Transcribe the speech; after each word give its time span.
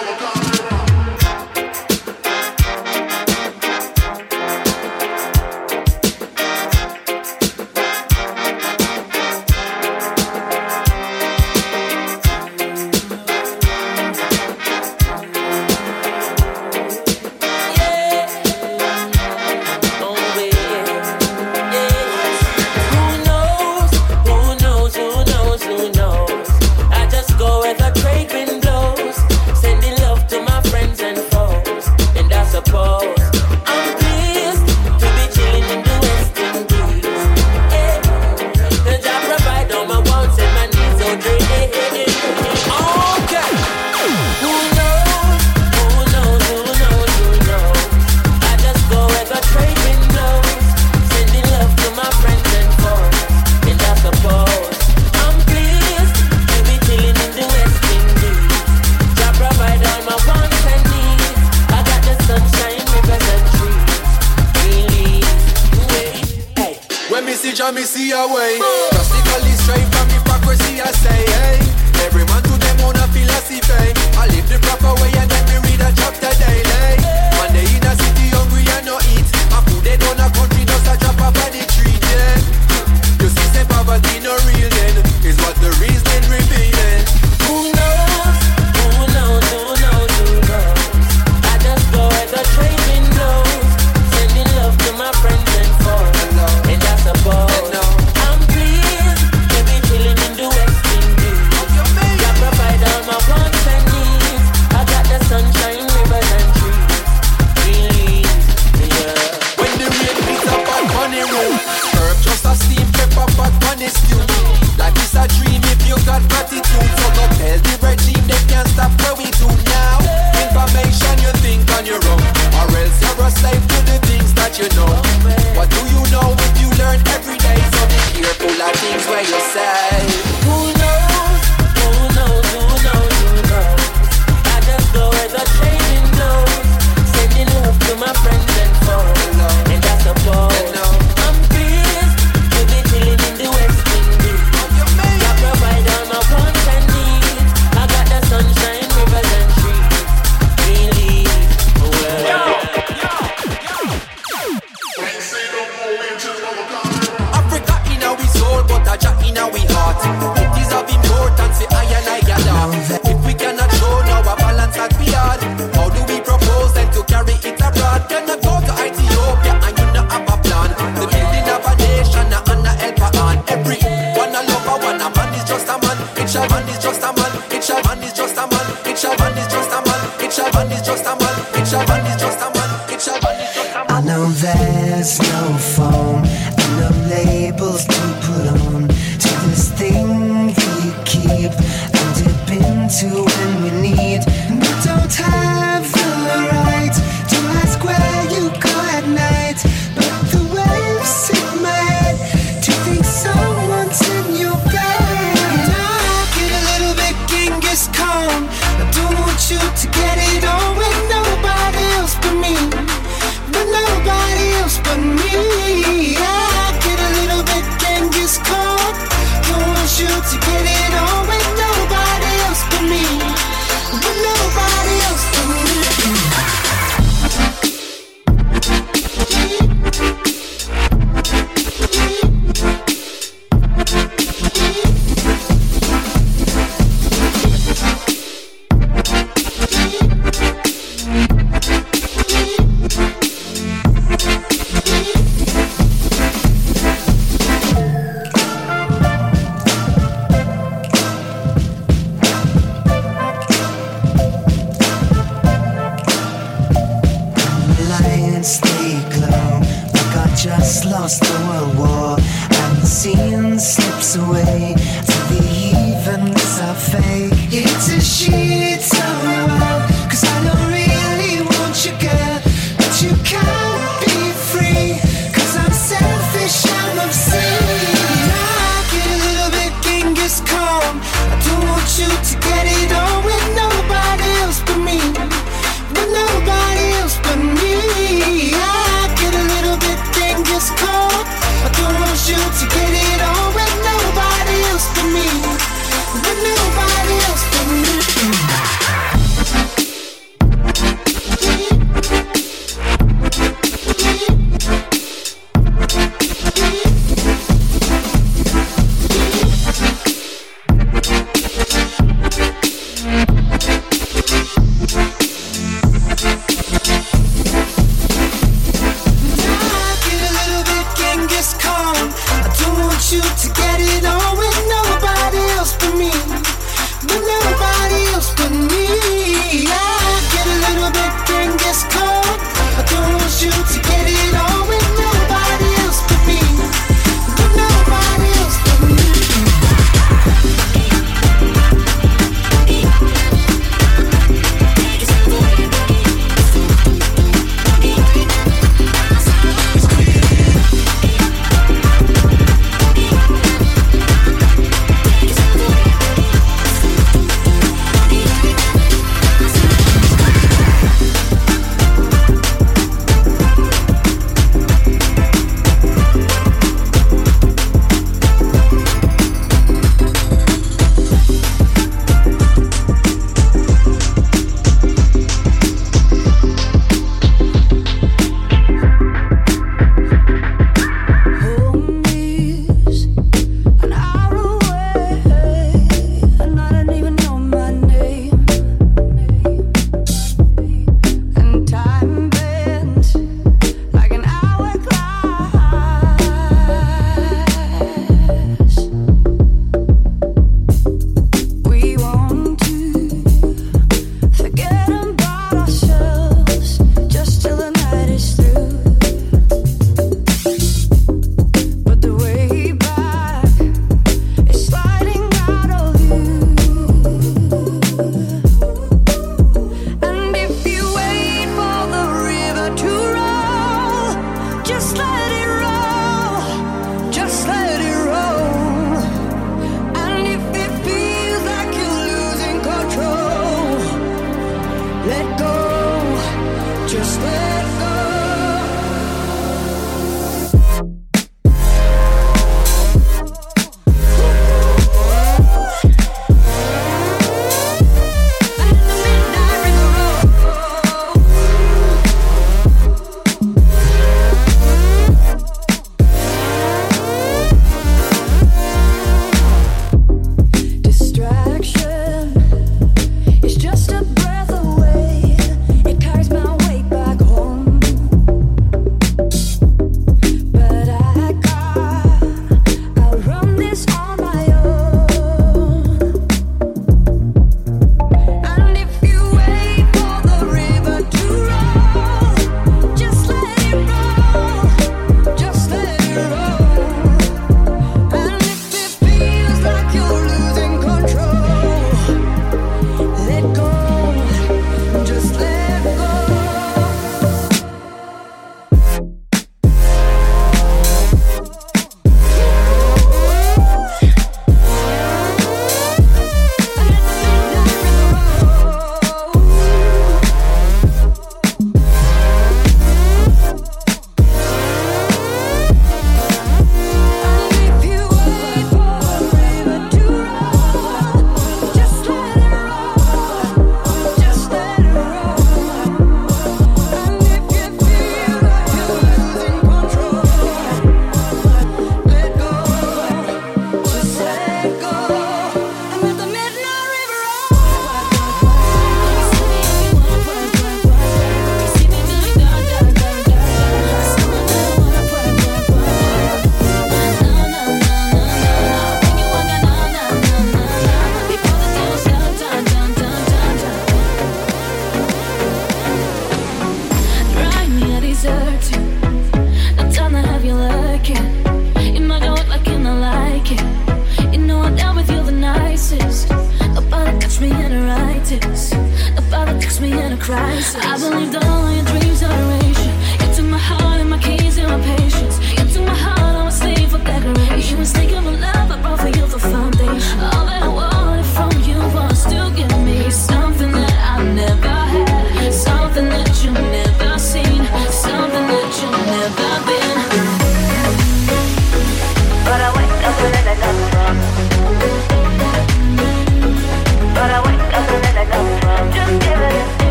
all 0.00 0.14
about. 0.14 0.39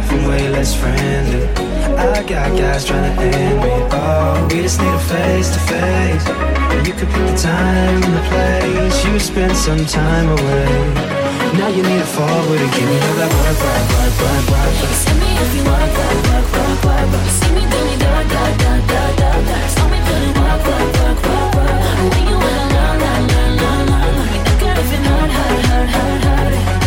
Sorry 0.00 0.20
I'm 0.20 0.28
way 0.28 0.48
less 0.48 0.74
friendly. 0.74 1.46
I 1.96 2.22
got 2.22 2.56
guys 2.56 2.84
trying 2.84 3.16
to 3.16 3.22
end 3.22 3.60
me. 3.60 3.70
Oh, 3.92 4.48
we 4.50 4.62
just 4.62 4.80
need 4.80 4.88
a 4.88 4.98
face 4.98 5.52
to 5.54 5.60
face. 5.60 6.26
You 6.86 6.92
could 6.92 7.08
pick 7.08 7.26
the 7.26 7.36
time 7.36 8.02
and 8.02 8.14
the 8.14 8.22
place. 8.28 9.04
You 9.04 9.18
spend 9.18 9.56
some 9.56 9.84
time 9.86 10.28
away. 10.28 10.66
Now 11.58 11.68
you 11.68 11.82
need 11.82 12.00
to 12.00 12.06
forward 12.06 12.60
and 12.60 12.72
give 12.74 12.88
me 12.88 12.98
all 12.98 13.14
that 13.20 13.30
work, 13.38 13.58
work, 13.62 13.86
work, 13.94 14.14
work, 14.22 14.44
work. 14.50 14.74
Send 15.02 15.20
me 15.20 15.30
if 15.38 15.54
you 15.54 15.62
work, 15.64 15.90
work, 15.98 16.18
work, 16.28 16.46
work, 16.52 16.84
work, 16.84 17.12
work. 17.12 17.28
See 17.30 17.52
me 17.54 17.62
do 17.62 17.78
me 17.86 17.94
da 17.98 18.14
put 18.14 18.54
work, 20.34 20.62
work, 20.64 20.90
work, 20.98 21.18
work, 21.24 21.54
work. 21.54 21.78
When 22.10 22.24
you 22.26 22.36
wanna 22.42 22.66
learn, 22.74 22.96
learn, 23.04 23.22
learn, 23.30 23.52
learn, 23.62 23.84
learn. 23.92 24.12
Let 24.18 24.28
me 24.32 24.38
think 24.42 24.62
of 24.66 24.78
if 24.82 24.90
you're 24.92 25.04
not 25.06 25.30
hurt, 25.30 25.64
hurt, 25.70 25.88
hurt, 25.94 26.24
hurt. 26.24 26.83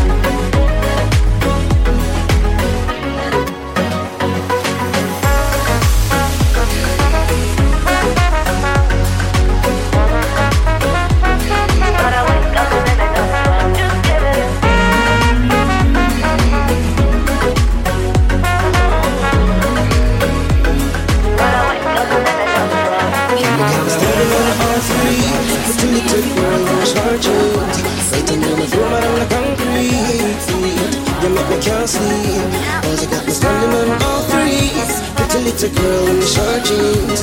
Pretty 35.57 35.75
a 35.75 35.81
girl 35.81 36.07
in 36.09 36.19
the 36.19 36.25
short 36.27 36.63
jeans 36.65 37.21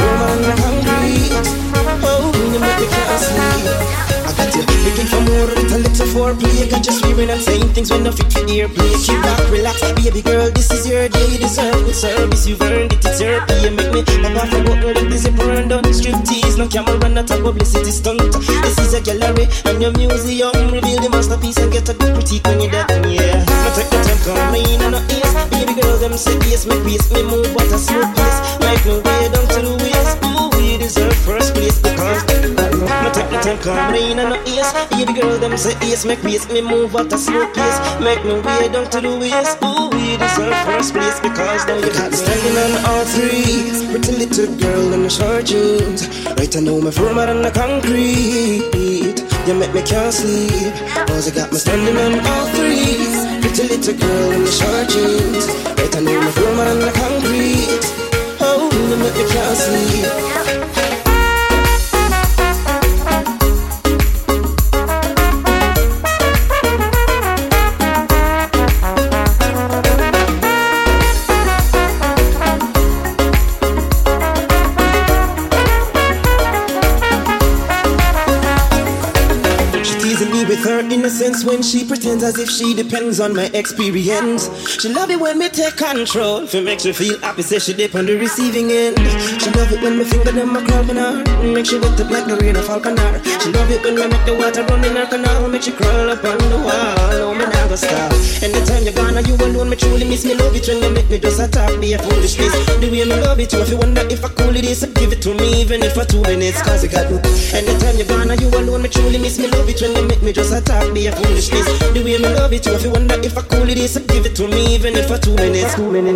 room 0.00 0.22
on 0.22 0.40
the 0.40 0.52
concrete 0.62 1.44
Oh, 2.02 2.32
you 2.32 2.58
make 2.58 2.80
me 2.80 2.86
can't 2.86 3.20
sleep 3.20 4.23
looking 4.84 5.08
for 5.08 5.20
more, 5.24 5.48
little 5.48 5.80
little 5.80 6.08
foreplay 6.12 6.70
Got 6.70 6.86
you 6.86 6.92
swearing 6.92 7.30
and 7.30 7.40
saying 7.40 7.68
things 7.72 7.90
when 7.90 8.04
no 8.04 8.12
fit 8.12 8.30
for 8.32 8.44
earplay 8.44 8.92
Keep 9.00 9.20
back, 9.24 9.40
relax, 9.50 9.80
baby 9.96 10.22
girl, 10.22 10.50
this 10.52 10.70
is 10.70 10.86
your 10.86 11.08
day. 11.08 11.26
You 11.32 11.38
deserve 11.38 11.74
good 11.84 11.96
service, 11.96 12.46
you've 12.46 12.62
earned 12.62 12.92
it, 12.92 13.04
it's 13.04 13.20
your 13.20 13.40
pay 13.46 13.70
Make 13.70 13.92
me 13.92 14.02
pop 14.04 14.36
off 14.44 14.52
a 14.52 14.60
button, 14.62 14.94
let 14.94 15.08
the 15.10 15.18
zipper 15.18 15.50
and 15.50 15.68
done 15.70 15.92
Strip 15.92 16.22
tease, 16.24 16.56
no 16.56 16.68
camera, 16.68 17.08
not 17.08 17.30
a 17.30 17.36
publicity 17.40 17.90
stunt. 17.90 18.20
This 18.20 18.78
is 18.78 18.94
a 18.94 19.00
gallery 19.00 19.48
and 19.64 19.80
your 19.80 19.92
museum 19.96 20.52
Reveal 20.70 21.00
the 21.00 21.08
masterpiece 21.10 21.58
and 21.58 21.72
get 21.72 21.88
a 21.88 21.94
good 21.94 22.14
critique 22.14 22.44
when 22.44 22.60
you're 22.60 22.70
done, 22.70 23.10
yeah. 23.10 23.44
No 23.44 23.68
take 23.74 23.90
the 23.90 23.98
time, 24.04 24.20
come 24.22 24.54
in 24.54 24.80
and 24.84 24.92
no 24.92 25.00
Baby 25.50 25.80
girl, 25.80 25.96
them 25.98 26.16
say 26.16 26.36
yes, 26.50 26.66
make 26.66 26.82
peace 26.84 27.10
Me 27.10 27.22
move 27.22 27.56
at 27.56 27.72
a 27.72 27.78
slow 27.78 28.04
pace. 28.12 28.38
Make 28.60 28.84
me 28.84 29.00
way 29.00 29.28
down 29.32 29.46
to 29.48 29.60
the 29.64 29.74
waist 29.80 30.18
Ooh, 30.28 30.50
we 30.56 30.76
deserve 30.78 31.14
first 31.24 31.54
place 31.54 31.78
because 31.78 32.22
No 32.28 32.43
take 33.14 33.30
the 33.30 33.38
time, 33.38 33.58
come 33.58 33.94
in 33.94 34.18
and 34.18 34.30
no 34.30 34.38
ease 34.44 34.70
Baby 34.90 35.20
girl, 35.20 35.38
them 35.38 35.56
say 35.56 35.74
yes, 35.86 36.04
make 36.04 36.20
peace 36.22 36.48
Me 36.50 36.60
move 36.60 36.94
at 36.96 37.12
a 37.12 37.18
slow 37.18 37.46
pace. 37.54 37.78
Make 38.02 38.24
me 38.24 38.34
way 38.42 38.68
down 38.68 38.90
to 38.90 39.00
the 39.00 39.12
waist. 39.16 39.62
Ooh, 39.62 39.88
we 39.94 40.18
deserve 40.18 40.54
first 40.66 40.92
place 40.92 41.18
because 41.20 41.66
now 41.66 41.78
you 41.78 41.90
got 41.94 42.10
me. 42.10 42.16
standing 42.16 42.56
on 42.58 42.72
all 42.90 43.04
three 43.14 43.70
Pretty 43.90 44.12
little 44.18 44.50
girl 44.58 44.92
in 44.92 45.02
the 45.04 45.10
short 45.10 45.46
jeans. 45.46 46.08
Right, 46.36 46.54
I 46.56 46.60
know 46.60 46.80
me 46.80 46.90
firmer 46.90 47.26
than 47.26 47.42
the 47.42 47.50
concrete. 47.50 49.22
You 49.46 49.52
make 49.52 49.74
me 49.74 49.82
can't 49.82 50.12
sleep 50.12 50.72
Cause 51.06 51.28
I 51.28 51.34
got 51.34 51.52
me 51.52 51.58
standing 51.58 51.96
on 51.96 52.18
all 52.18 52.46
three 52.56 52.96
Pretty 53.42 53.68
little 53.68 53.94
girl 53.94 54.30
in 54.32 54.40
the 54.44 54.50
short 54.50 54.88
jeans. 54.88 55.46
Right, 55.78 55.94
I 55.94 56.00
know 56.00 56.18
me 56.20 56.30
firmer 56.32 56.64
than 56.64 56.80
the 56.80 56.92
concrete. 56.96 57.84
Oh, 58.40 58.70
you 58.72 58.96
make 58.96 59.14
me 59.14 59.24
can't 59.30 59.56
sleep 59.56 60.33
her 81.42 81.46
when 81.48 81.62
she 81.62 81.84
pretends 81.84 82.22
as 82.22 82.38
if 82.38 82.50
she 82.50 82.74
depends 82.74 83.20
on 83.20 83.34
my 83.34 83.46
experience. 83.54 84.48
She 84.80 84.88
love 84.88 85.10
it 85.10 85.18
when 85.18 85.38
me 85.38 85.48
take 85.48 85.76
control, 85.76 86.42
it 86.42 86.64
makes 86.64 86.84
her 86.84 86.92
feel 86.92 87.18
happy, 87.20 87.42
say 87.42 87.58
she 87.58 87.74
dip 87.74 87.94
on 87.94 88.06
the 88.06 88.16
receiving 88.16 88.70
end. 88.70 88.98
She 89.40 89.50
love 89.50 89.72
it 89.72 89.82
when 89.82 89.98
me 89.98 90.04
finger 90.04 90.32
them 90.32 90.52
my 90.52 90.64
crawl 90.64 90.88
on 90.90 90.96
her, 90.96 91.52
make 91.52 91.66
she 91.66 91.78
wet 91.78 92.00
up 92.00 92.10
like 92.10 92.26
the 92.26 92.36
rain 92.36 92.56
of 92.56 92.64
falconer. 92.66 93.22
She 93.40 93.50
love 93.50 93.70
it 93.70 93.82
when 93.82 93.94
me 93.96 94.06
make 94.06 94.24
the 94.26 94.34
water 94.34 94.64
run 94.64 94.84
in 94.84 94.96
her 94.96 95.06
canal, 95.06 95.48
make 95.48 95.62
she 95.62 95.72
crawl 95.72 96.10
up 96.10 96.24
on 96.24 96.38
the 96.38 96.58
wall. 96.58 96.94
Oh, 97.24 97.34
me 97.34 97.46
never 97.46 97.76
stop. 97.76 98.12
Anytime 98.42 98.83
me 99.74 99.80
truly 99.80 100.04
miss 100.08 100.24
me. 100.24 100.34
Love 100.34 100.54
it 100.54 100.66
when 100.68 100.80
they 100.80 100.90
make 100.92 101.10
me 101.10 101.18
just 101.18 101.40
attack 101.40 101.78
me 101.78 101.94
a 101.94 101.98
foolishness. 101.98 102.52
The 102.80 102.88
way 102.90 103.04
me 103.04 103.16
love 103.22 103.40
it, 103.40 103.52
you 103.52 103.60
if 103.60 103.70
you 103.70 103.76
wonder 103.76 104.02
if 104.08 104.24
I 104.24 104.28
cool 104.28 104.56
it 104.56 104.64
is, 104.64 104.84
give 104.94 105.12
it 105.12 105.20
to 105.22 105.34
me 105.34 105.60
even 105.60 105.82
if 105.82 105.94
for 105.94 106.04
two 106.04 106.22
minutes, 106.22 106.62
cause 106.62 106.84
it 106.84 106.92
got 106.92 107.10
me. 107.10 107.18
Anytime 107.52 107.96
you're 107.96 108.06
gone, 108.06 108.30
you 108.38 108.48
alone, 108.48 108.82
me 108.82 108.88
truly 108.88 109.18
miss 109.18 109.38
me. 109.38 109.48
Love 109.48 109.68
it 109.68 109.80
when 109.80 109.94
they 109.94 110.06
make 110.06 110.22
me 110.22 110.32
just 110.32 110.52
attack 110.52 110.92
me 110.92 111.06
a 111.08 111.12
foolishness. 111.12 111.66
The 111.92 112.02
way 112.04 112.18
me 112.18 112.28
love 112.34 112.52
it, 112.52 112.66
you 112.66 112.74
if 112.74 112.84
you 112.84 112.90
wonder 112.90 113.18
if 113.20 113.36
I 113.36 113.42
cool 113.42 113.68
it 113.68 113.78
is, 113.78 113.98
give 113.98 114.26
it 114.26 114.36
to 114.36 114.46
me 114.48 114.74
even 114.74 114.94
if 114.94 115.08
for 115.08 115.18
two 115.18 115.34
minutes. 115.34 115.74
Two 115.74 115.90
minutes. 115.90 116.14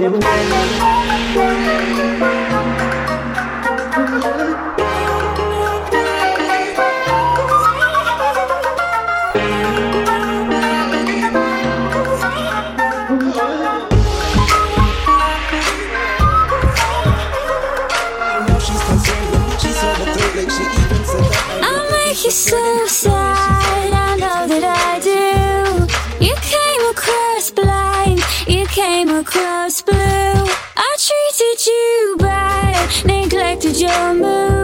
Across 29.29 29.83
blue. 29.83 29.95
I 29.95 30.97
treated 30.97 31.67
you 31.67 32.17
bad. 32.19 33.05
Neglected 33.05 33.79
your 33.79 34.15
mood. 34.15 34.58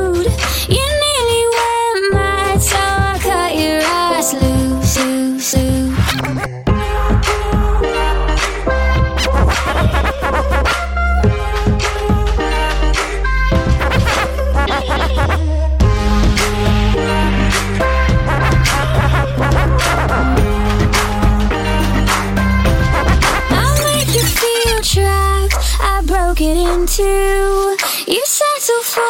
It. 26.98 28.08
You 28.08 28.22
settle 28.24 28.82
for 28.82 29.00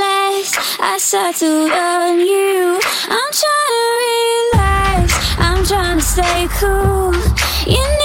less. 0.00 0.56
I 0.80 0.98
settled 0.98 1.72
on 1.72 2.18
you. 2.20 2.78
I'm 3.08 3.32
trying 3.40 3.74
to 3.76 3.86
relax. 4.04 5.04
I'm 5.38 5.64
trying 5.64 5.98
to 5.98 6.04
stay 6.04 6.48
cool. 6.58 7.14
You 7.66 7.78
nearly 7.78 7.99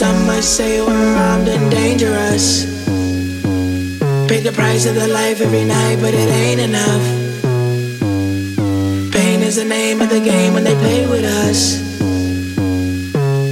Some 0.00 0.26
might 0.26 0.44
say 0.44 0.80
we're 0.80 1.16
armed 1.16 1.48
and 1.48 1.70
dangerous. 1.70 2.64
Pay 4.28 4.40
the 4.40 4.52
price 4.52 4.86
of 4.86 4.94
the 4.94 5.06
life 5.08 5.42
every 5.42 5.64
night, 5.64 5.98
but 6.00 6.14
it 6.14 6.30
ain't 6.42 6.60
enough. 6.60 7.04
Pain 9.12 9.42
is 9.42 9.56
the 9.56 9.66
name 9.66 10.00
of 10.00 10.08
the 10.08 10.20
game 10.20 10.54
when 10.54 10.64
they 10.64 10.74
play 10.76 11.06
with 11.06 11.24
us. 11.24 11.60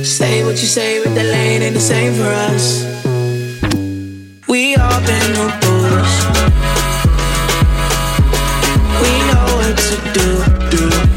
Say 0.09 0.43
what 0.45 0.57
you 0.62 0.69
say, 0.78 1.05
but 1.05 1.14
the 1.14 1.25
lane 1.25 1.61
ain't 1.61 1.75
the 1.75 1.81
same 1.81 2.14
for 2.14 2.31
us. 2.49 2.64
We 4.49 4.75
all 4.76 5.00
been 5.11 5.37
on 5.43 5.50
rules. 5.64 6.14
We 9.02 9.12
know 9.28 9.47
what 9.59 9.76
to 9.88 9.97
do, 10.17 10.28
do. 11.02 11.07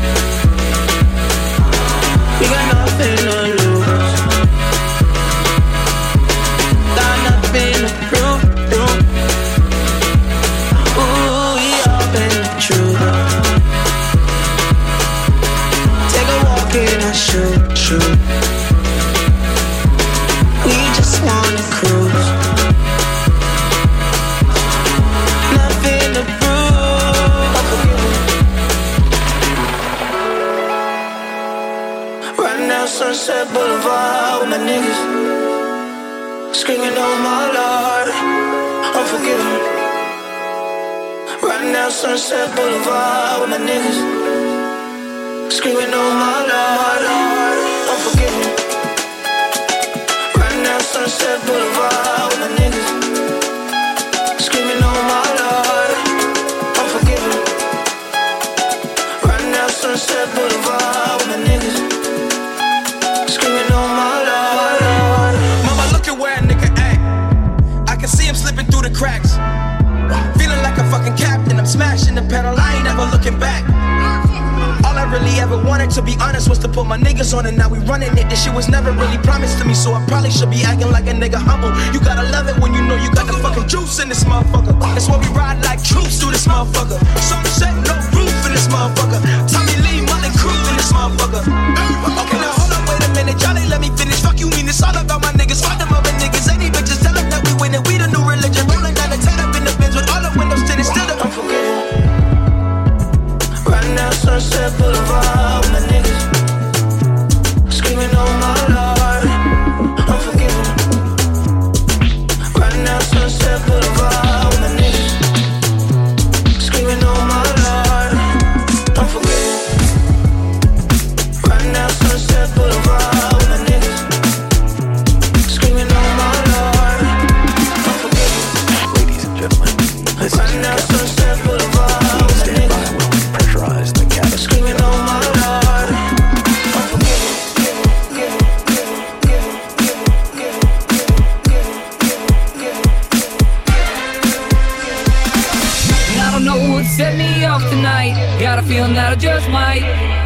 Feeling 148.72 148.94
that 148.94 149.12
I 149.12 149.16
just 149.16 149.50
might. 149.50 149.82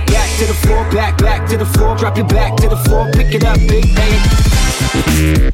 Back 0.05 0.29
to 0.38 0.45
the 0.45 0.53
floor, 0.53 0.84
back, 0.91 1.17
back 1.17 1.49
to 1.49 1.58
the 1.58 1.65
floor, 1.65 1.97
drop 1.97 2.15
your 2.15 2.27
back 2.27 2.55
to 2.58 2.69
the 2.69 2.77
floor, 2.86 3.10
pick 3.12 3.34
it 3.34 3.43
up, 3.43 3.58
big 3.58 3.86
bang. 3.95 5.51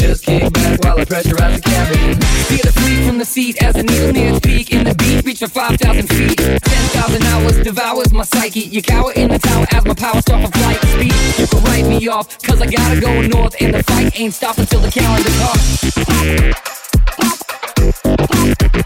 Just 0.00 0.24
kick 0.24 0.52
back 0.52 0.82
while 0.82 0.98
I 0.98 1.04
pressurize 1.04 1.54
the 1.56 1.62
cabin. 1.62 2.18
Feel 2.50 2.64
the 2.66 2.72
fleet 2.72 3.06
from 3.06 3.18
the 3.18 3.24
seat 3.24 3.62
as 3.62 3.74
the 3.74 3.84
needle 3.84 4.12
nears 4.12 4.40
peak. 4.40 4.72
In 4.72 4.82
the 4.82 4.94
beat, 4.96 5.24
reach 5.24 5.38
for 5.38 5.46
5,000 5.46 6.08
feet. 6.08 6.38
10,000 6.38 7.22
hours 7.22 7.62
devours 7.62 8.12
my 8.12 8.24
psyche. 8.24 8.60
You 8.60 8.82
cower 8.82 9.12
in 9.12 9.28
the 9.28 9.38
tower 9.38 9.66
as 9.70 9.84
my 9.84 9.94
power 9.94 10.20
start 10.22 10.46
for 10.46 10.58
flight 10.58 10.80
speed. 10.90 11.14
You 11.38 11.46
can 11.46 11.62
write 11.64 11.86
me 11.86 12.08
off, 12.08 12.42
cause 12.42 12.60
I 12.60 12.66
gotta 12.66 13.00
go 13.00 13.20
north. 13.22 13.54
And 13.60 13.74
the 13.74 13.82
fight 13.84 14.18
ain't 14.18 14.34
stopping 14.34 14.66
till 14.66 14.80
the 14.80 14.90
calendar's 14.90 15.40
off. 15.42 15.60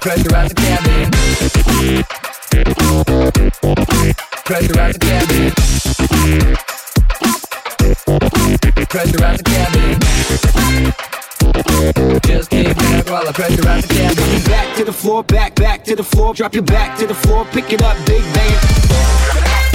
Pressurize 0.04 0.48
the 0.50 0.54
cabin. 0.54 2.14
Pressurize 4.44 4.92
the 4.92 4.98
cabin. 5.00 5.50
Pressurize 8.86 9.38
the 9.38 9.44
cabin. 9.44 10.00
Just 12.24 12.50
kick 12.50 12.76
back 12.76 13.06
while 13.06 13.28
I 13.28 13.32
pressurize 13.32 13.86
the 13.88 13.94
cabin. 13.94 14.42
Back 14.44 14.76
to 14.76 14.84
the 14.84 14.92
floor, 14.92 15.24
back, 15.24 15.54
back 15.56 15.82
to 15.84 15.96
the 15.96 16.04
floor, 16.04 16.34
drop 16.34 16.54
your 16.54 16.62
back 16.62 16.98
to 16.98 17.06
the 17.06 17.14
floor, 17.14 17.44
pick 17.46 17.72
it 17.72 17.82
up, 17.82 17.96
big 18.06 18.22
bang. 18.34 19.73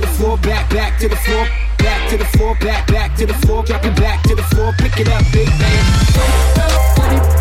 To 0.00 0.06
the 0.06 0.12
floor, 0.14 0.38
back, 0.38 0.70
back 0.70 0.98
to 1.00 1.08
the 1.08 1.16
floor. 1.16 1.46
Back 1.78 2.10
to 2.10 2.18
the 2.18 2.24
floor, 2.24 2.54
back, 2.60 2.86
back 2.86 3.16
to 3.16 3.26
the 3.26 3.34
floor. 3.34 3.64
Drop 3.64 3.84
it 3.84 3.96
back 3.96 4.22
to 4.24 4.34
the 4.34 4.42
floor. 4.42 4.72
Pick 4.78 5.00
it 5.00 5.08
up, 5.08 5.24
big 5.32 5.48
bang. 5.58 7.37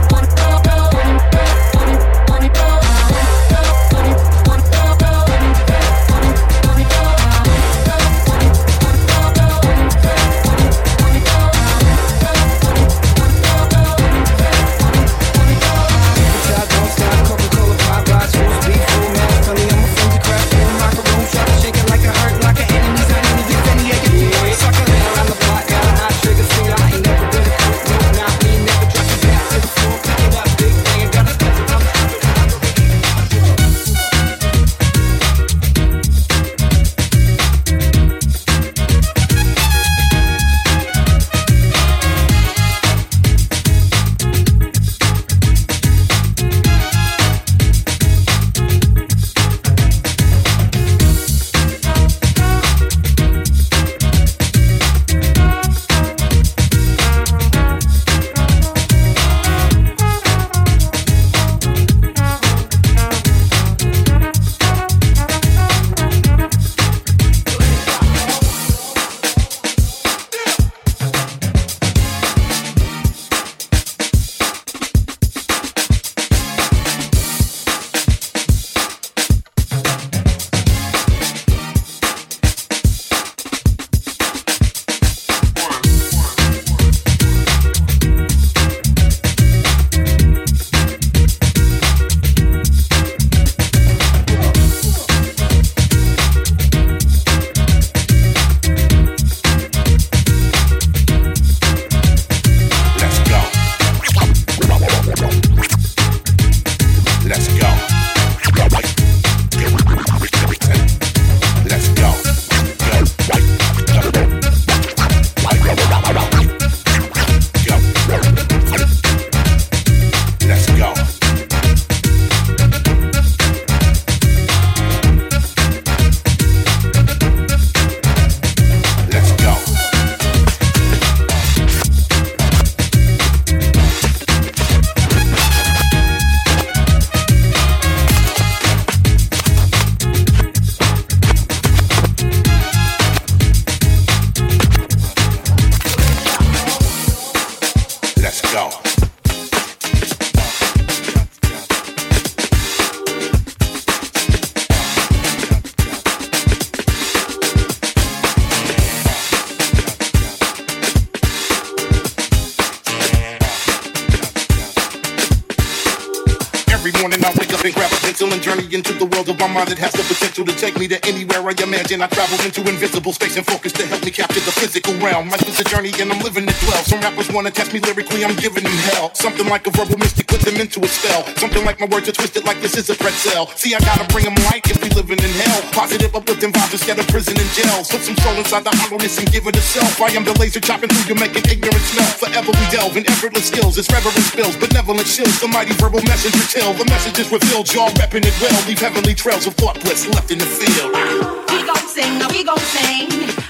Anywhere 171.94 172.08
I 172.08 172.12
travel 172.12 172.40
into 172.44 172.62
invisible 172.68 173.14
space 173.14 173.38
and 173.38 173.46
focus 173.46 173.72
to 173.74 173.86
help 173.88 174.04
me 174.04 174.12
capture 174.12 174.44
the 174.44 174.52
physical 174.52 174.94
realm. 175.00 175.30
Life 175.30 175.48
is 175.48 175.60
a 175.60 175.64
journey 175.64 175.92
and 176.00 176.12
I'm 176.12 176.20
living 176.20 176.44
it 176.44 176.60
well. 176.68 176.84
Some 176.84 177.00
rappers 177.00 177.32
wanna 177.32 177.52
test 177.52 177.72
me 177.74 177.80
lyrically, 177.80 178.26
I'm 178.26 178.36
giving 178.36 178.64
them 178.64 178.78
hell. 178.92 179.14
Something 179.16 179.48
like 179.48 179.66
a 179.68 179.72
verbal 179.72 179.98
mystic 179.98 180.28
put 180.28 180.42
them 180.42 180.60
into 180.60 180.84
a 180.84 180.88
spell. 180.88 181.24
Something 181.38 181.64
like 181.64 181.80
my 181.80 181.88
words 181.88 182.10
are 182.10 182.12
twisted 182.12 182.44
like 182.44 182.60
this 182.60 182.76
is 182.76 182.90
a 182.90 182.96
pretzel. 182.96 183.48
See, 183.56 183.74
I 183.76 183.80
gotta 183.80 184.04
bring 184.12 184.26
them 184.26 184.36
light 184.52 184.68
if 184.68 184.84
we 184.84 184.90
living 185.00 185.20
in 185.20 185.32
hell. 185.40 185.62
Positive 185.72 186.12
uplifting 186.14 186.52
vibes 186.52 186.74
instead 186.74 187.00
of 187.00 187.08
prison 187.08 187.40
and 187.40 187.50
jails. 187.56 187.88
Put 187.88 188.02
some 188.02 188.18
soul 188.20 188.36
inside 188.36 188.64
the 188.64 188.76
hollowness 188.76 189.18
and 189.20 189.32
give 189.32 189.48
it 189.48 189.56
a 189.56 189.62
self. 189.62 190.02
I 190.02 190.12
am 190.12 190.26
the 190.26 190.36
laser 190.40 190.60
chopping 190.60 190.90
through 190.90 191.08
you, 191.08 191.16
making 191.16 191.48
ignorance 191.48 191.88
smell. 191.96 192.12
Forever 192.20 192.52
we 192.52 192.66
delve 192.68 192.98
in 192.98 193.08
effortless 193.08 193.48
skills. 193.48 193.78
It's 193.78 193.88
reverence 193.92 194.28
spills, 194.28 194.58
benevolent 194.58 195.08
chills. 195.08 195.40
The 195.40 195.48
mighty 195.48 195.74
verbal 195.80 196.04
messenger 196.04 196.44
till 196.52 196.74
the 196.74 196.86
message 196.86 197.20
is 197.20 197.32
revealed. 197.32 197.72
Y'all 197.72 197.92
repping 197.96 198.26
it 198.28 198.36
well. 198.42 198.60
Leave 198.68 198.80
heavenly 198.80 199.16
trails 199.16 199.48
of 199.48 199.56
thought 199.56 199.80
bliss 199.82 200.08
left 200.12 200.32
in 200.32 200.40
the 200.40 200.46
field. 200.46 201.77
Sing, 201.98 202.22
oh, 202.22 202.28
we 202.30 202.44
gon' 202.44 202.60
sing 202.60 203.10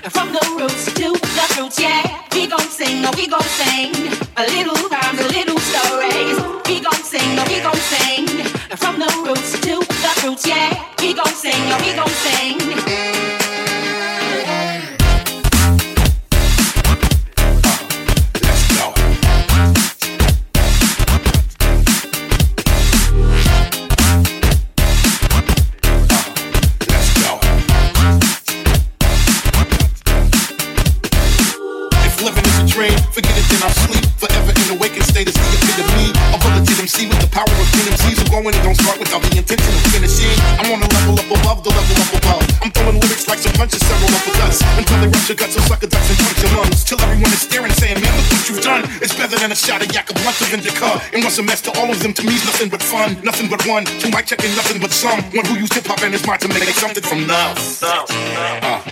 from 0.10 0.32
the 0.32 0.40
roots 0.58 0.86
to 0.94 1.12
the 1.12 1.46
fruits, 1.52 1.82
yeah. 1.82 2.24
We 2.32 2.48
gon' 2.48 2.62
sing, 2.62 3.04
oh, 3.04 3.12
we 3.18 3.28
gon' 3.28 3.42
sing 3.42 3.92
a 4.38 4.44
little 4.44 4.88
rhymes, 4.88 5.20
a 5.20 5.28
little 5.36 5.60
stories. 5.60 6.40
We 6.66 6.80
gon' 6.80 7.04
sing, 7.04 7.38
oh, 7.38 7.46
we 7.50 7.60
gon' 7.60 7.76
sing 7.76 8.26
from 8.78 9.00
the 9.00 9.12
roots 9.28 9.52
to 9.52 9.80
the 9.80 10.12
fruits, 10.22 10.48
yeah. 10.48 10.82
We 11.02 11.14
gon' 11.14 11.28
sing, 11.28 11.62
we 11.84 11.94
gon' 11.94 12.08
sing. 12.08 12.57
Going 38.38 38.54
and 38.54 38.70
don't 38.70 38.78
start 38.78 39.02
without 39.02 39.26
the 39.26 39.34
intention 39.34 39.74
of 39.74 39.82
finishing. 39.90 40.30
I'm 40.62 40.70
on 40.70 40.78
a 40.78 40.90
level 40.94 41.18
up 41.18 41.26
above 41.26 41.66
the 41.66 41.74
level 41.74 41.98
up 41.98 42.14
above. 42.22 42.46
I'm 42.62 42.70
throwing 42.70 43.02
lyrics 43.02 43.26
like 43.26 43.42
some 43.42 43.50
punches, 43.58 43.82
several 43.82 44.14
uppercuts. 44.14 44.62
Until 44.78 45.02
they 45.02 45.10
rupture 45.10 45.34
guts, 45.34 45.58
so 45.58 45.62
suck 45.66 45.82
a 45.82 45.90
ducks 45.90 46.06
and 46.06 46.22
punch 46.22 46.46
your 46.46 46.54
lungs. 46.54 46.86
Till 46.86 47.02
everyone 47.02 47.34
is 47.34 47.42
staring, 47.42 47.74
saying, 47.74 47.98
man, 47.98 48.14
look 48.14 48.30
what 48.30 48.46
you've 48.46 48.62
done. 48.62 48.86
It's 49.02 49.18
better 49.18 49.42
than 49.42 49.50
a 49.50 49.58
shot 49.58 49.82
of 49.82 49.90
yak, 49.90 50.12
a 50.12 50.14
blunt 50.22 50.38
of 50.38 50.54
indica. 50.54 51.02
And 51.18 51.26
once 51.26 51.42
a 51.42 51.44
mess 51.50 51.66
to 51.66 51.74
all 51.82 51.90
of 51.90 51.98
them, 51.98 52.14
to 52.14 52.22
me's 52.22 52.46
nothing 52.46 52.70
but 52.70 52.86
fun. 52.86 53.18
Nothing 53.26 53.50
but 53.50 53.66
one. 53.66 53.90
Two 53.98 54.14
mic 54.14 54.30
checking, 54.30 54.54
nothing 54.54 54.78
but 54.86 54.94
some. 54.94 55.18
One 55.34 55.46
who 55.50 55.58
used 55.58 55.74
hip 55.74 55.90
hop 55.90 56.06
and 56.06 56.14
his 56.14 56.22
mind 56.22 56.46
to 56.46 56.48
make 56.54 56.78
something 56.78 57.02
from 57.02 57.26
love. 57.26 57.58
Uh. 57.82 58.86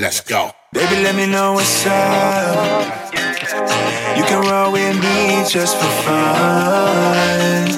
Let's 0.00 0.22
go. 0.22 0.50
Baby, 0.72 1.02
let 1.02 1.14
me 1.14 1.26
know 1.26 1.52
what's 1.52 1.84
up. 1.84 3.12
You 4.16 4.24
can 4.24 4.40
roll 4.48 4.72
with 4.72 4.96
me 4.96 5.44
just 5.44 5.76
for 5.76 5.92
fun. 6.08 7.68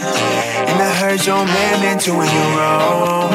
And 0.70 0.78
I 0.78 0.94
heard 1.02 1.26
your 1.26 1.44
man 1.44 1.82
into 1.82 2.14
when 2.14 2.30
you 2.30 2.46
roll. 2.54 3.26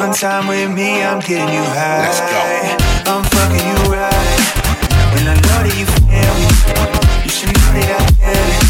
One 0.00 0.14
time 0.16 0.48
with 0.48 0.70
me, 0.72 1.02
I'm 1.02 1.20
getting 1.20 1.52
you 1.52 1.60
high. 1.60 2.08
Let's 2.08 2.24
go. 2.24 2.40
I'm 3.12 3.22
fucking 3.36 3.68
you 3.68 3.92
right. 3.92 4.40
And 5.20 5.28
I 5.28 5.36
know 5.44 5.60
that 5.60 5.76
you 5.76 5.84
feel 6.00 6.34
me. 6.40 6.48
You 7.20 7.28
should 7.28 7.52
know 7.52 7.68
that 7.76 8.00
I 8.00 8.08
get 8.16 8.48
it. 8.48 8.64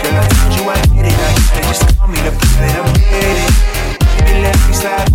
Girl, 0.00 0.16
I 0.16 0.26
told 0.32 0.56
you 0.56 0.64
I 0.72 0.80
get 0.88 1.04
it. 1.04 1.20
I. 1.20 1.68
Just 1.68 1.84
call 1.98 2.08
me 2.08 2.16
the 2.24 2.32
puppet, 2.32 2.80
I'm 2.80 2.88
with 2.96 3.12
it. 3.12 4.24
Baby, 4.24 4.40
let 4.40 4.56
me 4.56 4.72
slide 4.72 5.13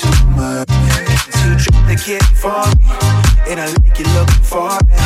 too 0.00 0.24
much. 0.32 0.68
You 1.44 1.52
drop 1.60 1.82
the 1.88 1.96
kid 1.96 2.24
for 2.40 2.64
me. 2.76 2.88
And 3.48 3.60
I 3.60 3.66
like 3.66 3.98
you 3.98 4.06
looking 4.16 4.44
for 4.44 4.70
me. 4.88 4.96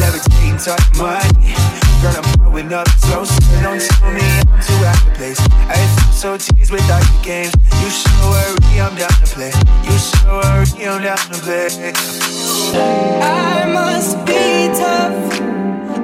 Levitating, 0.00 0.58
talk 0.58 0.82
money. 0.98 1.54
Girl, 2.02 2.14
I'm 2.18 2.26
growing 2.40 2.72
up 2.72 2.88
so 2.98 3.24
soon. 3.24 3.62
Don't 3.62 3.80
tell 3.80 4.10
me 4.10 4.26
I'm 4.42 4.60
too 4.66 4.80
out 4.84 5.06
of 5.06 5.14
place. 5.14 5.40
I 5.70 5.78
feel 5.94 6.12
so 6.12 6.30
teased 6.36 6.72
without 6.72 7.04
your 7.06 7.22
games. 7.22 7.54
You 7.80 7.90
so 7.90 8.10
worry, 8.30 8.80
I'm 8.80 8.94
down 8.96 9.14
to 9.22 9.28
play. 9.34 9.52
You 9.86 9.98
so 9.98 10.40
worry, 10.42 10.86
I'm 10.86 11.02
down 11.02 11.18
to 11.18 11.38
play. 11.46 11.92
I 13.22 13.70
must 13.70 14.16
be 14.26 14.68
tough. 14.74 15.40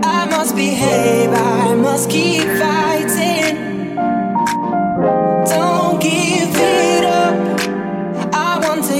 I 0.04 0.26
must 0.30 0.54
behave. 0.54 1.30
I 1.30 1.74
must 1.74 2.10
keep 2.10 2.46
fighting. 2.62 3.96
Don't 5.46 6.00
give 6.00 6.54
it 6.54 6.87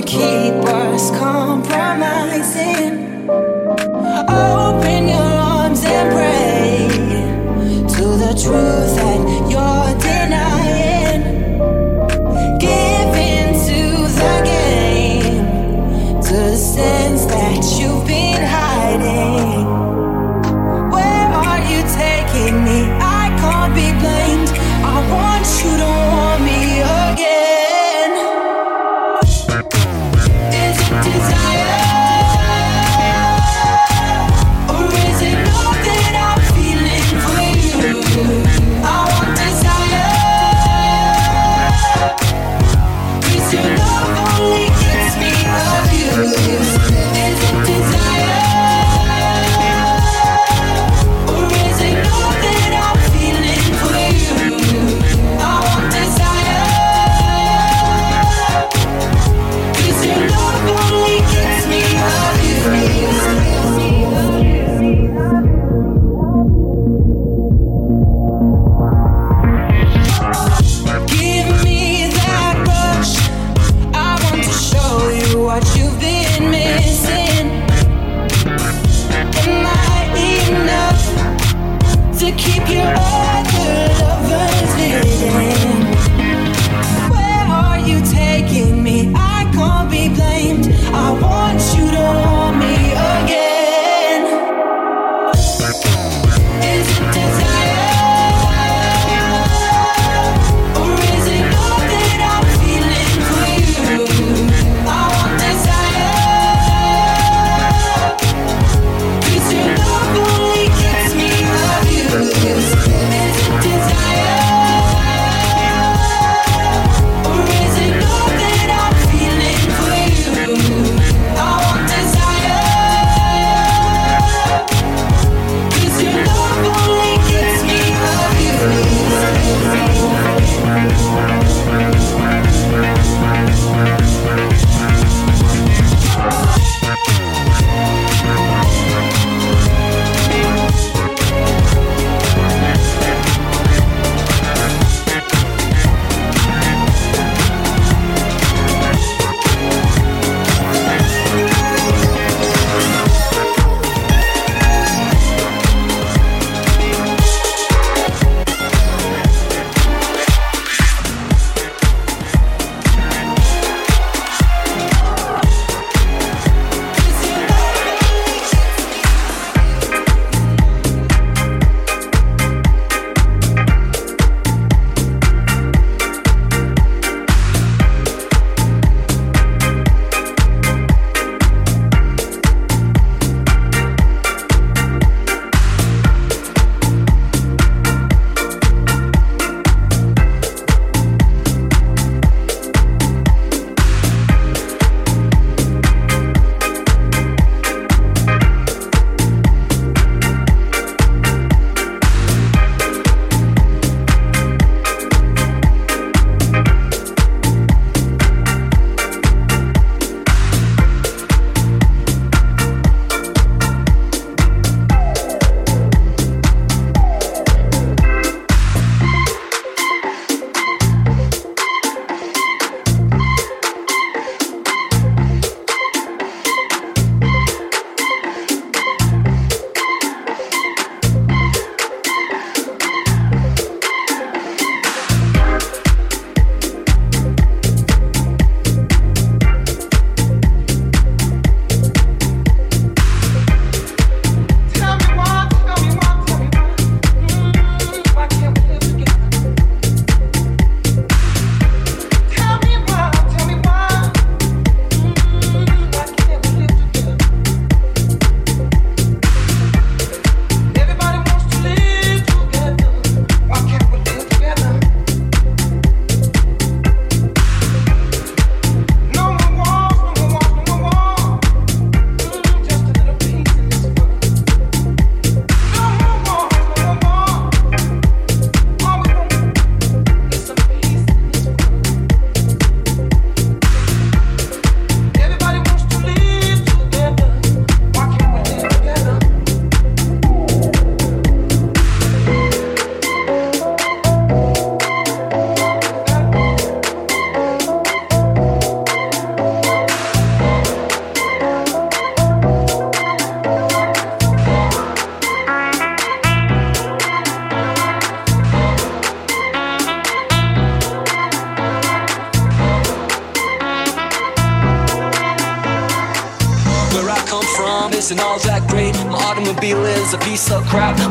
keep 0.09 0.55
us 0.65 1.11
compromising. 1.11 3.29
Open 3.29 5.07
your 5.07 5.19
arms 5.19 5.85
and 5.85 6.11
pray 6.15 6.89
to 7.95 8.05
the 8.17 8.33
truth 8.43 8.97
that 8.97 9.21
you're 9.51 9.88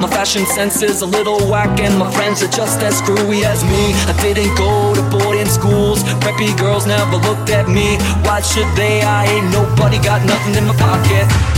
fashion 0.07 0.45
sense 0.45 0.81
is 0.81 1.01
a 1.01 1.05
little 1.05 1.39
whack 1.49 1.79
and 1.79 1.97
my 1.97 2.09
friends 2.11 2.41
are 2.43 2.47
just 2.47 2.81
as 2.81 2.97
screwy 2.97 3.43
as 3.45 3.63
me. 3.63 3.93
I 4.07 4.13
didn't 4.21 4.55
go 4.55 4.93
to 4.95 5.01
boarding 5.09 5.47
schools. 5.47 6.03
Preppy 6.23 6.57
girls 6.57 6.85
never 6.85 7.17
looked 7.17 7.49
at 7.49 7.67
me. 7.67 7.97
Why 8.25 8.41
should 8.41 8.69
they? 8.75 9.01
I 9.01 9.25
ain't 9.25 9.51
nobody. 9.51 9.97
Got 9.97 10.25
nothing 10.25 10.55
in 10.55 10.65
my 10.67 10.75
pocket 10.75 11.56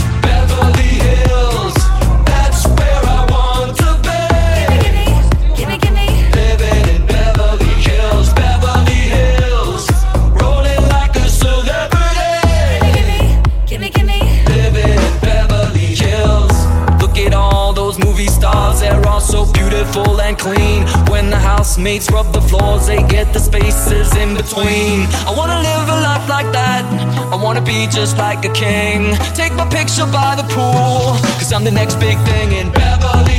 clean. 20.40 20.86
When 21.12 21.30
the 21.30 21.38
housemates 21.38 22.10
rub 22.10 22.32
the 22.32 22.40
floors, 22.40 22.86
they 22.86 23.02
get 23.16 23.32
the 23.32 23.40
spaces 23.40 24.08
in 24.16 24.34
between. 24.34 25.06
I 25.28 25.32
wanna 25.36 25.60
live 25.60 25.86
a 25.96 25.98
life 26.08 26.26
like 26.28 26.50
that. 26.52 26.82
I 27.34 27.36
wanna 27.36 27.60
be 27.60 27.86
just 27.86 28.16
like 28.16 28.44
a 28.44 28.52
king. 28.52 29.14
Take 29.34 29.52
my 29.54 29.68
picture 29.68 30.06
by 30.06 30.34
the 30.40 30.46
pool, 30.54 31.16
cause 31.38 31.52
I'm 31.52 31.64
the 31.64 31.76
next 31.80 31.96
big 32.00 32.18
thing 32.28 32.52
in 32.52 32.72
Beverly 32.72 33.29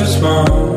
was 0.00 0.18
wrong 0.20 0.73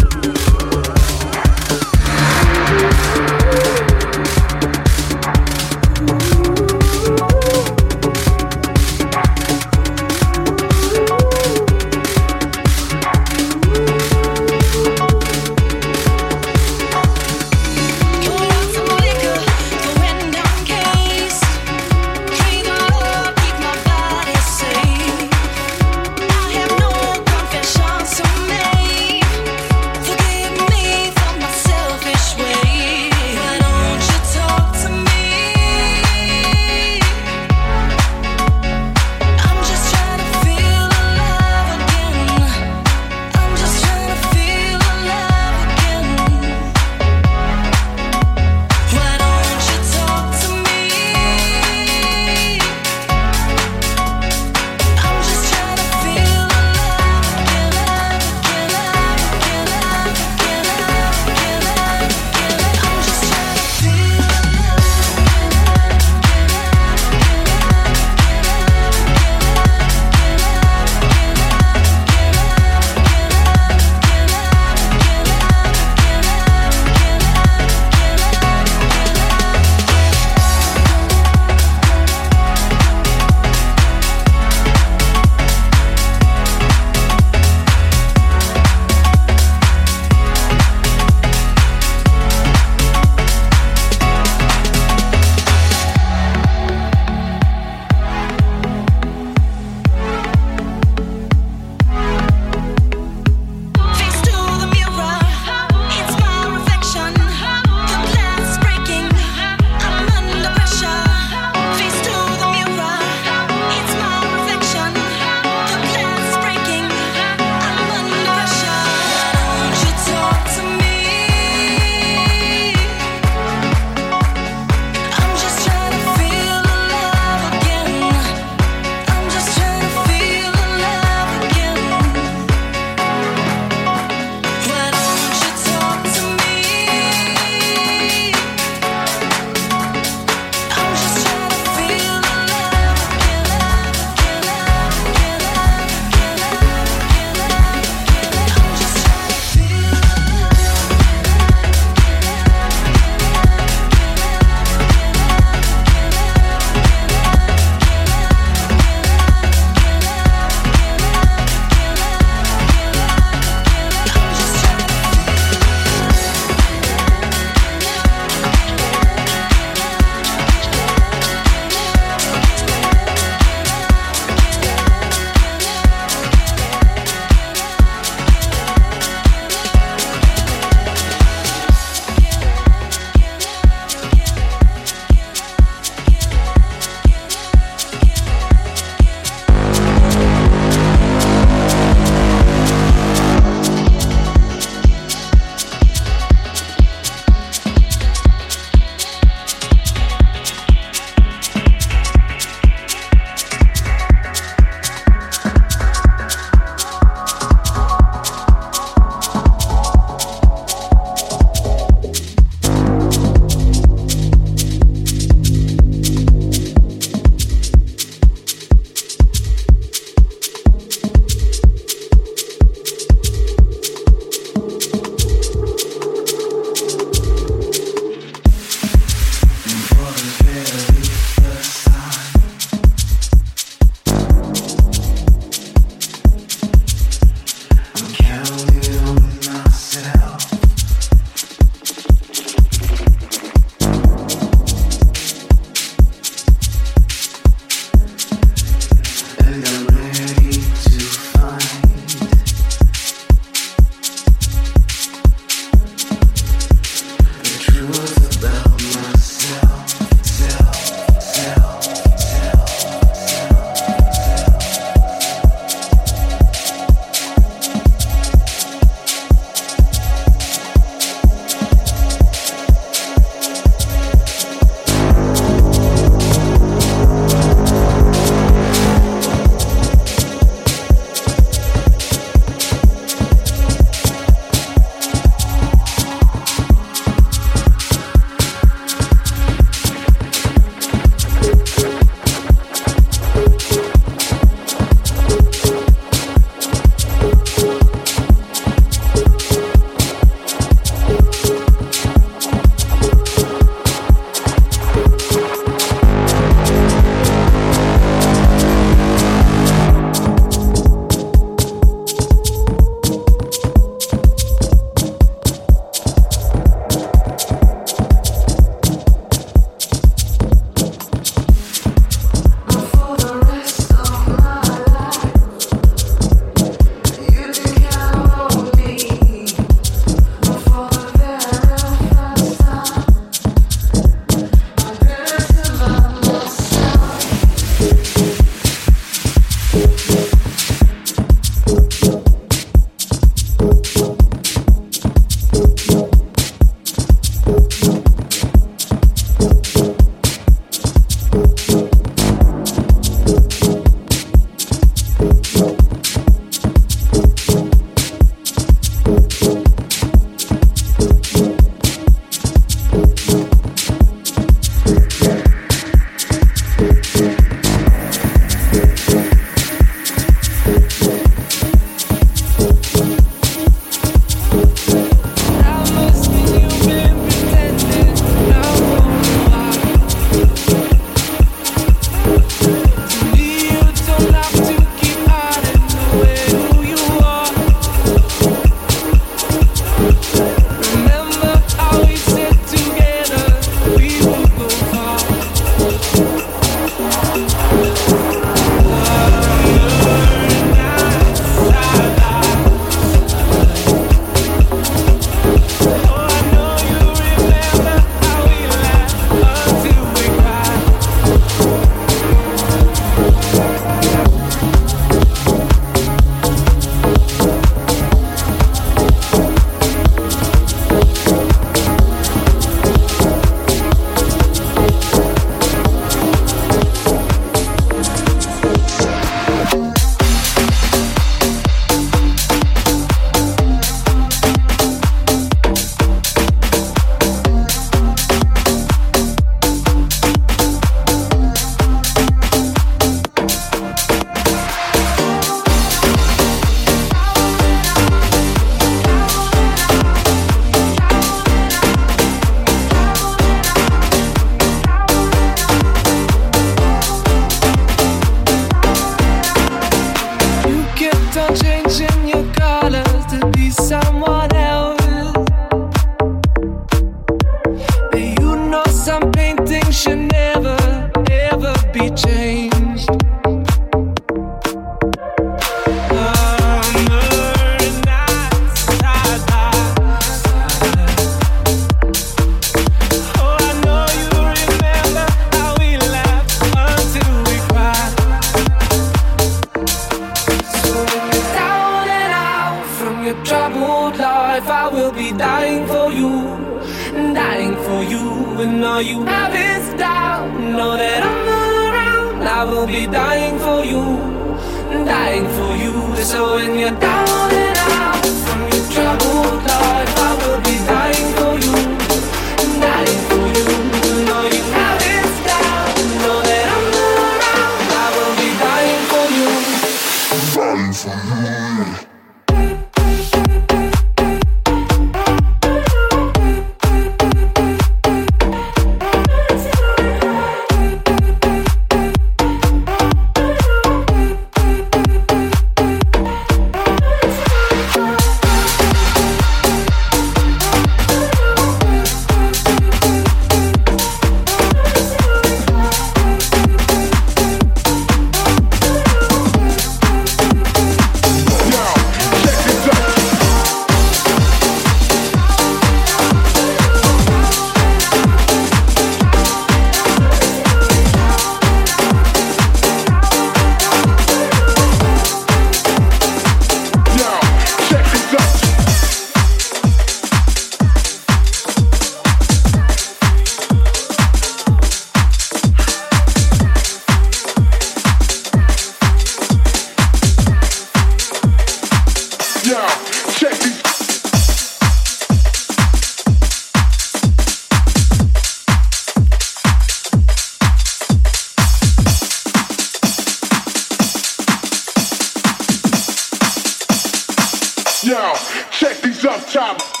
check 598.81 598.99
these 599.01 599.23
up 599.25 599.45
top. 599.47 600.00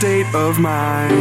State 0.00 0.34
of 0.34 0.58
mind, 0.58 1.19